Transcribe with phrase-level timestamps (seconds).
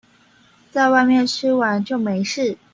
[0.71, 2.57] 在外面吃完就沒事